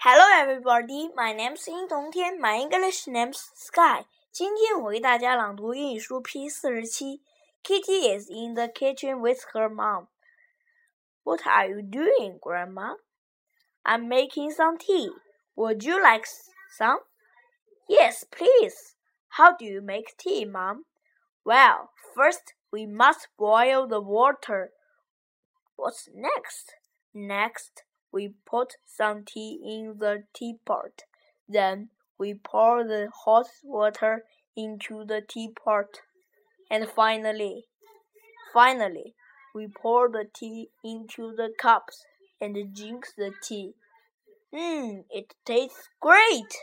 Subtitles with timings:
[0.00, 1.10] Hello, everybody.
[1.14, 2.38] My name's 殷冬天.
[2.38, 4.06] My English name's Sky.
[4.30, 7.22] 今天我为大家朗读英语书 P 四十七。
[7.62, 10.06] Kitty is in the kitchen with her mom.
[11.24, 12.96] What are you doing, Grandma?
[13.82, 15.10] I'm making some tea.
[15.56, 16.26] Would you like
[16.78, 17.00] some?
[17.88, 18.94] Yes, please.
[19.28, 20.84] How do you make tea, Mom?
[21.44, 24.70] Well, first we must boil the water.
[25.76, 26.74] What's next?
[27.12, 31.03] Next, we put some tea in the teapot.
[31.47, 34.25] Then we pour the hot water
[34.55, 36.01] into the teapot.
[36.69, 37.65] And finally,
[38.53, 39.15] finally,
[39.53, 42.05] we pour the tea into the cups
[42.39, 43.73] and drink the tea.
[44.53, 46.53] Mmm, it tastes great.